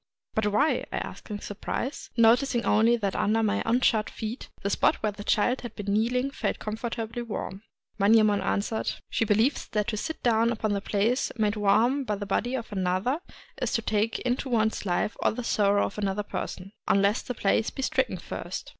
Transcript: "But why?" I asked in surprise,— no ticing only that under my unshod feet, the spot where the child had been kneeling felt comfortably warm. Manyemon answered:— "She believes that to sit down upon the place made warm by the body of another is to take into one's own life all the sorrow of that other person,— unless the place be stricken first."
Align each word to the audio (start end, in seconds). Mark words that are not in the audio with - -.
"But 0.33 0.47
why?" 0.47 0.83
I 0.91 0.97
asked 0.97 1.29
in 1.29 1.41
surprise,— 1.41 2.09
no 2.27 2.35
ticing 2.35 2.65
only 2.65 2.95
that 2.97 3.15
under 3.15 3.43
my 3.43 3.61
unshod 3.67 4.09
feet, 4.09 4.49
the 4.63 4.69
spot 4.71 4.95
where 5.03 5.11
the 5.11 5.23
child 5.23 5.61
had 5.61 5.75
been 5.75 5.93
kneeling 5.93 6.31
felt 6.31 6.57
comfortably 6.57 7.21
warm. 7.21 7.61
Manyemon 7.99 8.41
answered:— 8.41 8.93
"She 9.11 9.25
believes 9.25 9.67
that 9.67 9.87
to 9.89 9.97
sit 9.97 10.23
down 10.23 10.51
upon 10.51 10.73
the 10.73 10.81
place 10.81 11.31
made 11.37 11.55
warm 11.55 12.03
by 12.03 12.15
the 12.15 12.25
body 12.25 12.55
of 12.55 12.71
another 12.71 13.19
is 13.61 13.73
to 13.73 13.83
take 13.83 14.17
into 14.21 14.49
one's 14.49 14.83
own 14.87 14.89
life 14.91 15.15
all 15.19 15.33
the 15.33 15.43
sorrow 15.43 15.85
of 15.85 15.93
that 15.97 16.05
other 16.07 16.23
person,— 16.23 16.71
unless 16.87 17.21
the 17.21 17.35
place 17.35 17.69
be 17.69 17.83
stricken 17.83 18.17
first." 18.17 18.69